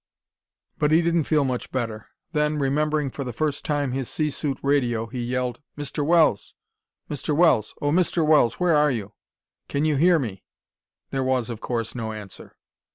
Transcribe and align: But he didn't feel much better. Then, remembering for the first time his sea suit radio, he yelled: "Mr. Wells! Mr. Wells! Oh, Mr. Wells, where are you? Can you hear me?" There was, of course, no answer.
But 0.79 0.89
he 0.89 1.03
didn't 1.03 1.25
feel 1.25 1.45
much 1.45 1.71
better. 1.71 2.07
Then, 2.31 2.57
remembering 2.57 3.11
for 3.11 3.23
the 3.23 3.31
first 3.31 3.63
time 3.63 3.91
his 3.91 4.09
sea 4.09 4.31
suit 4.31 4.57
radio, 4.63 5.05
he 5.05 5.21
yelled: 5.21 5.61
"Mr. 5.77 6.03
Wells! 6.03 6.55
Mr. 7.07 7.35
Wells! 7.37 7.75
Oh, 7.83 7.91
Mr. 7.91 8.25
Wells, 8.25 8.55
where 8.55 8.75
are 8.75 8.89
you? 8.89 9.13
Can 9.69 9.85
you 9.85 9.97
hear 9.97 10.17
me?" 10.17 10.43
There 11.11 11.23
was, 11.23 11.51
of 11.51 11.61
course, 11.61 11.93
no 11.93 12.13
answer. 12.13 12.57